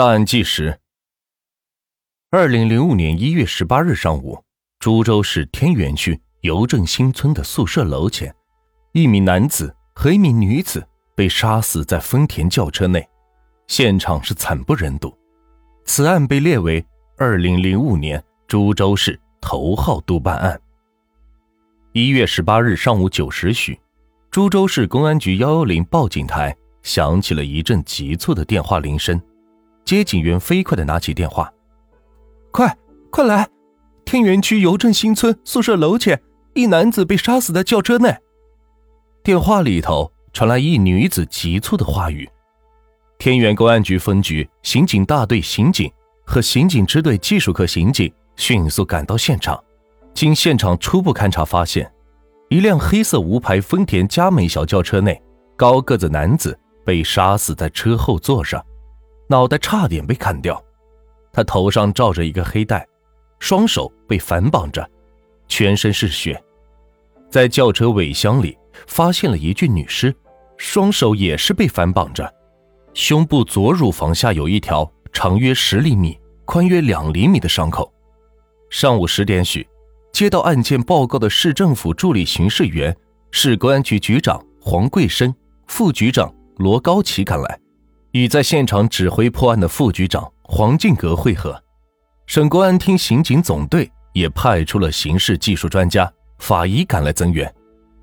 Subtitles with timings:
[0.00, 0.80] 档案纪实：
[2.30, 4.42] 二零零五年一月十八日上午，
[4.78, 8.34] 株洲市天元区邮政新村的宿舍楼前，
[8.94, 10.82] 一名男子和一名女子
[11.14, 13.06] 被杀死在丰田轿车内，
[13.66, 15.14] 现场是惨不忍睹。
[15.84, 16.82] 此案被列为
[17.18, 20.58] 二零零五年株洲市头号督办案。
[21.92, 23.78] 一月十八日上午九时许，
[24.30, 29.20] 株洲市公安局幺幺零报警台响起了一阵急促的电话铃声。
[29.90, 31.52] 接警员飞快的拿起电话
[32.52, 32.78] ：“快，
[33.10, 33.48] 快来！
[34.04, 36.22] 天元区邮政新村宿舍楼前，
[36.54, 38.16] 一男子被杀死在轿车内。”
[39.24, 42.30] 电话里头传来一女子急促的话语。
[43.18, 45.90] 天元公安局分局刑警大队刑警
[46.24, 49.60] 和刑警支队技术科刑警迅速赶到现场，
[50.14, 51.92] 经现场初步勘查发现，
[52.48, 55.20] 一辆黑色无牌丰田佳美小轿车内，
[55.56, 58.64] 高个子男子被杀死在车后座上。
[59.30, 60.60] 脑袋差点被砍掉，
[61.32, 62.84] 他头上罩着一个黑带，
[63.38, 64.84] 双手被反绑着，
[65.46, 66.42] 全身是血。
[67.30, 70.12] 在轿车尾箱里发现了一具女尸，
[70.56, 72.28] 双手也是被反绑着，
[72.92, 77.92] 胸部左乳房下有一条长约十厘米、宽约两厘米的伤口。
[78.68, 79.64] 上午十点许，
[80.12, 82.96] 接到案件报告的市政府助理巡视员、
[83.30, 85.32] 市公安局局长黄贵生、
[85.68, 87.59] 副局长罗高奇赶来。
[88.12, 91.62] 与在现场指挥破案的副局长黄进格会合，
[92.26, 97.52] 省公安厅刑警总队也派出了刑事技术专家、法医赶来增援。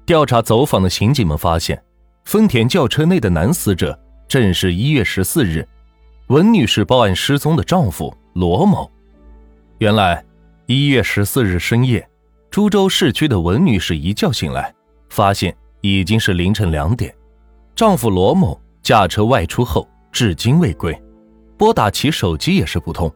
[0.05, 1.81] 调查走访的刑警们发现，
[2.23, 3.97] 丰田轿车内的男死者
[4.29, 5.67] 正是一月十四日
[6.27, 8.89] 文女士报案失踪的丈夫罗某。
[9.79, 10.23] 原来，
[10.65, 12.07] 一月十四日深夜，
[12.49, 14.73] 株洲市区的文女士一觉醒来，
[15.09, 17.13] 发现已经是凌晨两点，
[17.75, 19.85] 丈夫罗某驾车外出后。
[20.11, 20.99] 至今未归，
[21.57, 23.13] 拨打其手机也是不通，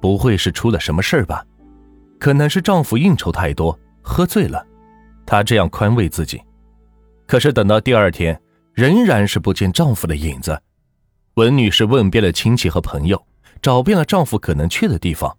[0.00, 1.44] 不会是出了什么事儿吧？
[2.18, 4.64] 可能是丈夫应酬太多，喝醉了。
[5.26, 6.42] 她这样宽慰自己。
[7.26, 8.38] 可是等到第二天，
[8.72, 10.60] 仍然是不见丈夫的影子。
[11.34, 13.20] 文女士问遍了亲戚和朋友，
[13.62, 15.34] 找遍了丈夫可能去的地方，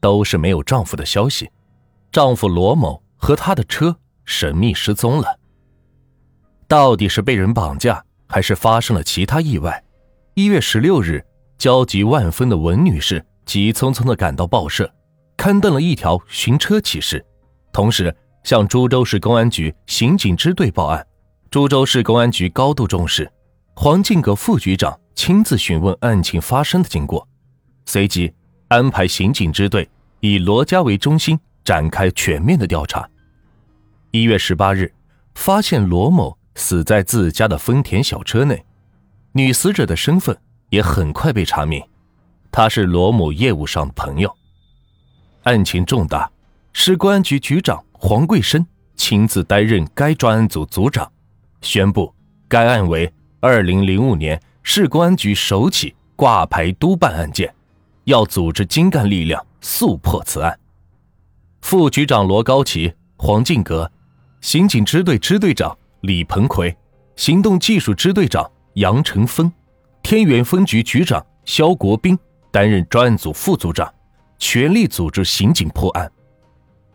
[0.00, 1.50] 都是没有丈夫的消息。
[2.12, 5.38] 丈夫罗某和他的车神秘失踪了。
[6.68, 9.82] 到底是被人绑架，还是发生了其他意外？
[10.34, 11.24] 一月十六日，
[11.58, 14.90] 焦急万分的文女士急匆匆地赶到报社，
[15.36, 17.24] 刊登了一条寻车启事，
[17.72, 18.14] 同时
[18.44, 21.04] 向株洲市公安局刑警支队报案。
[21.50, 23.30] 株洲市公安局高度重视，
[23.74, 27.26] 黄进阁副局长亲自询问案情发生的经过，
[27.86, 28.32] 随即
[28.68, 33.06] 安排刑警支队以罗家为中心展开全面的调查。
[34.12, 34.94] 一月十八日，
[35.34, 38.64] 发现罗某死在自家的丰田小车内。
[39.32, 40.36] 女死者的身份
[40.70, 41.80] 也很快被查明，
[42.50, 44.34] 她是罗某业务上的朋友。
[45.44, 46.28] 案情重大，
[46.72, 51.10] 市公安局局长黄贵生亲自担任该专案组组长，
[51.60, 52.12] 宣布
[52.48, 57.54] 该案为二零零五年市公安局首起挂牌督办案件，
[58.04, 60.58] 要组织精干力量速破此案。
[61.60, 63.90] 副局长罗高奇、黄进格，
[64.40, 66.76] 刑警支队支队长李鹏奎，
[67.14, 68.50] 行动技术支队长。
[68.74, 69.50] 杨成峰，
[70.02, 72.18] 天元分局局长肖国斌
[72.50, 73.92] 担任专案组副组长，
[74.38, 76.10] 全力组织刑警破案。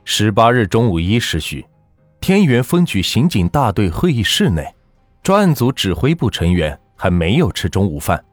[0.05, 1.65] 十八日中午一时许，
[2.21, 4.65] 天元分局刑警大队会议室内，
[5.21, 8.23] 专案组指挥部成员还没有吃中午饭，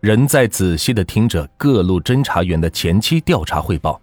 [0.00, 4.00] 仍在仔细的听着各路侦查员的前期调查汇报。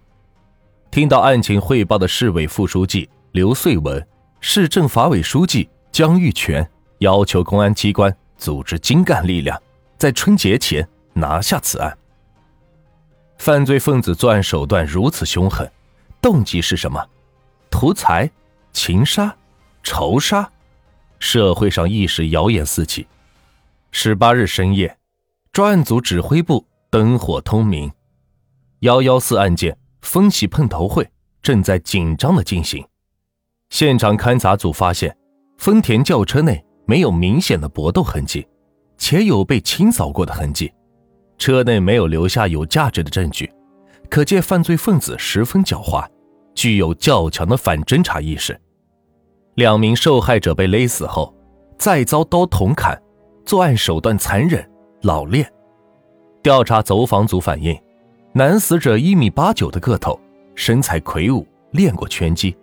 [0.90, 4.04] 听到案情汇报的市委副书记刘穗文、
[4.40, 6.66] 市政法委书记姜玉泉
[7.00, 8.16] 要求公安机关。
[8.38, 9.60] 组织精干力量，
[9.98, 11.98] 在春节前拿下此案。
[13.36, 15.70] 犯罪分子作案手段如此凶狠，
[16.22, 17.04] 动机是什么？
[17.70, 18.30] 图财、
[18.72, 19.36] 情杀、
[19.82, 20.50] 仇杀？
[21.18, 23.06] 社会上一时谣言四起。
[23.90, 24.96] 十八日深夜，
[25.52, 27.92] 专案组指挥部灯火通明，
[28.80, 31.10] 幺幺四案件分析碰头会
[31.42, 32.86] 正在紧张的进行。
[33.70, 35.16] 现场勘查组发现，
[35.58, 36.64] 丰田轿车内。
[36.88, 38.48] 没有明显的搏斗痕迹，
[38.96, 40.72] 且有被清扫过的痕迹，
[41.36, 43.52] 车内没有留下有价值的证据，
[44.08, 46.08] 可见犯罪分子十分狡猾，
[46.54, 48.58] 具有较强的反侦查意识。
[49.56, 51.34] 两名受害者被勒死后，
[51.76, 52.98] 再遭刀捅砍，
[53.44, 54.66] 作案手段残忍
[55.02, 55.46] 老练。
[56.42, 57.78] 调查走访组反映，
[58.32, 60.18] 男死者一米八九的个头，
[60.54, 62.56] 身材魁梧，练过拳击，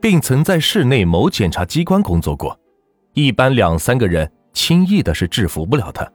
[0.00, 2.58] 并曾在市内某检察机关工作过。
[3.16, 6.06] 一般两三个人轻易的是制服不了他。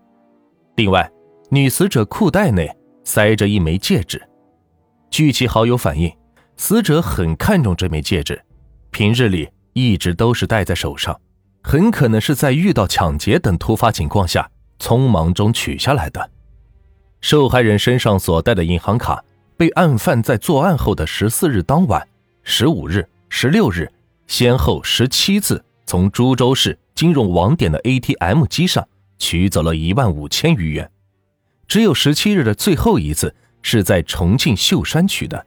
[0.75, 1.11] 另外，
[1.49, 2.69] 女死者裤袋内
[3.03, 4.21] 塞着一枚戒指。
[5.09, 6.15] 据其好友反映，
[6.57, 8.39] 死者很看重这枚戒指，
[8.91, 11.19] 平日里一直都是戴在手上，
[11.63, 16.29] 很可能是在遇到抢劫等突发情况下匆忙中取下来的。
[17.19, 19.23] 受害人身上所带的银行卡
[19.57, 22.07] 被案犯在作案后的十四日当晚、
[22.43, 23.91] 十五日、十六日，
[24.27, 28.87] 先后十七次从株洲市金融网点的 ATM 机上
[29.17, 30.91] 取走了一万五千余元，
[31.67, 35.43] 只有十七日的最后一次是在重庆秀山取的。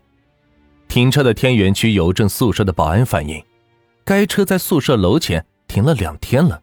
[0.89, 3.41] 停车的天元区邮政宿舍的保安反映，
[4.05, 6.61] 该车在宿舍楼前停了两天了，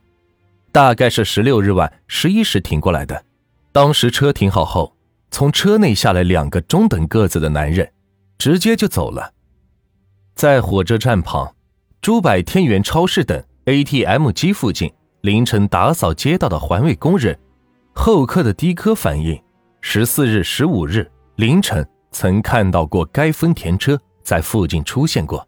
[0.73, 3.23] 大概是十六日晚十一时停过来的。
[3.71, 4.93] 当时车停好后。
[5.33, 7.89] 从车内下来两个中等个子的男人，
[8.37, 9.31] 直接就走了。
[10.35, 11.55] 在火车站旁、
[12.01, 14.91] 珠百天元超市等 ATM 机附近，
[15.21, 17.37] 凌晨打扫街道的环卫工人
[17.93, 19.39] 后客的的哥反映，
[19.81, 25.47] 十四日、十五日凌晨曾看到过该丰田车在附近出现过，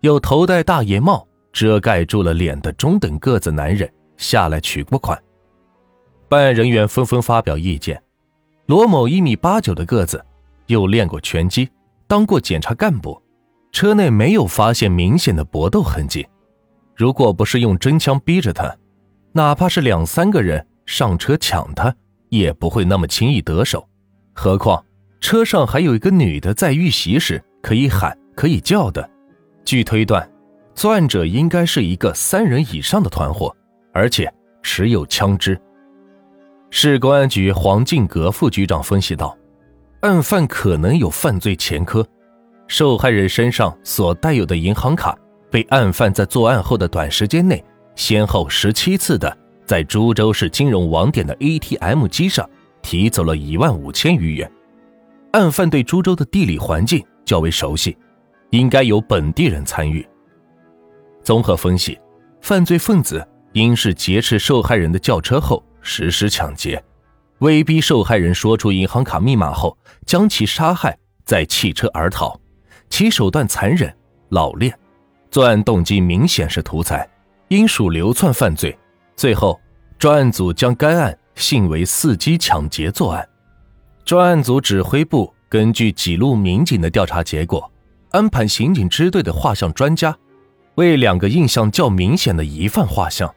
[0.00, 5.16] 有头戴大檐帽遮盖住了脸的中等个子男人下来取过款。
[6.28, 8.02] 办案人员纷纷发表意见。
[8.66, 10.20] 罗某一米八九的个子，
[10.66, 11.70] 又练过拳击，
[12.08, 13.22] 当过检察干部，
[13.70, 16.26] 车内没有发现明显的搏斗痕迹。
[16.96, 18.74] 如果不是用真枪逼着他，
[19.32, 21.94] 哪怕是两三个人上车抢他，
[22.30, 23.86] 也不会那么轻易得手。
[24.32, 24.82] 何况
[25.20, 29.08] 车上还有一个女的在遇袭时可以喊可以叫的。
[29.64, 30.26] 据推断，
[30.74, 33.54] 作案者应该是一个三人以上的团伙，
[33.92, 34.32] 而且
[34.62, 35.60] 持有枪支。
[36.70, 39.36] 市公安局黄进阁副局长分析道
[40.00, 42.06] ：“案犯可能有犯罪前科，
[42.68, 45.16] 受害人身上所带有的银行卡
[45.50, 47.64] 被案犯在作案后的短时间内，
[47.94, 52.48] 先后十七次的在株洲市金融网点的 ATM 机上
[52.82, 54.50] 提走了一万五千余元。
[55.32, 57.96] 案犯对株洲的地理环境较为熟悉，
[58.50, 60.06] 应该有本地人参与。
[61.22, 61.98] 综合分析，
[62.40, 66.82] 犯罪分子应是劫持受害人的轿车后。”实施抢劫，
[67.38, 72.36] 威逼受害人说出银行卡密码后，将其杀害，再弃车而逃。
[72.90, 73.96] 其手段残忍
[74.30, 74.76] 老练，
[75.36, 77.06] 作案动机明显是图财，
[77.48, 78.74] 应属流窜犯罪。
[79.16, 79.60] 最后，
[79.98, 83.28] 专案组将该案信为伺机抢劫作案。
[84.02, 87.70] 专案组指挥部根据几路民警的调查结果，
[88.12, 90.16] 安排刑警支队的画像专家，
[90.76, 93.30] 为两个印象较明显的疑犯画像。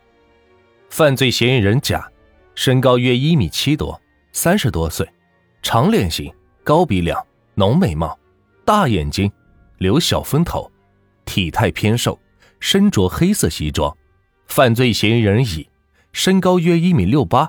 [0.89, 2.09] 犯罪嫌疑人甲。
[2.55, 4.01] 身高约一米七多，
[4.31, 5.05] 三十多岁，
[5.61, 7.21] 长脸型，高鼻梁，
[7.55, 8.17] 浓眉毛，
[8.63, 9.29] 大眼睛，
[9.79, 10.71] 留小分头，
[11.29, 12.19] 体态偏瘦，
[12.59, 13.95] 身着黑色西装。
[14.47, 15.69] 犯罪嫌疑人乙，
[16.11, 17.47] 身高约一米六八，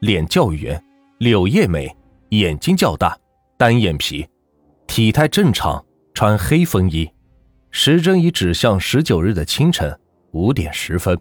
[0.00, 0.84] 脸较圆，
[1.16, 1.96] 柳叶眉，
[2.28, 3.18] 眼睛较大，
[3.56, 4.28] 单眼皮，
[4.86, 5.82] 体态正常，
[6.12, 7.10] 穿黑风衣。
[7.70, 9.98] 时针已指向十九日的清晨
[10.32, 11.18] 五点十分，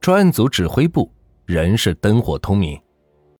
[0.00, 1.12] 专案组指挥部。
[1.44, 2.80] 仍是灯火通明。